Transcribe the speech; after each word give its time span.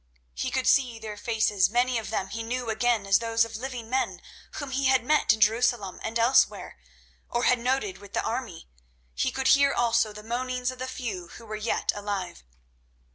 He 0.33 0.49
could 0.49 0.65
see 0.65 0.97
their 0.97 1.15
faces, 1.15 1.69
many 1.69 1.99
of 1.99 2.09
them 2.09 2.29
he 2.29 2.41
knew 2.41 2.71
again 2.71 3.05
as 3.05 3.19
those 3.19 3.45
of 3.45 3.55
living 3.55 3.87
men 3.87 4.19
whom 4.53 4.71
he 4.71 4.85
had 4.85 5.03
met 5.05 5.31
in 5.31 5.39
Jerusalem 5.39 5.99
and 6.01 6.17
elsewhere, 6.17 6.79
or 7.29 7.43
had 7.43 7.59
noted 7.59 7.99
with 7.99 8.13
the 8.13 8.23
army. 8.23 8.67
He 9.13 9.31
could 9.31 9.49
hear 9.49 9.71
also 9.71 10.11
the 10.11 10.23
moanings 10.23 10.71
of 10.71 10.79
the 10.79 10.87
few 10.87 11.27
who 11.27 11.45
were 11.45 11.55
yet 11.55 11.91
alive. 11.93 12.43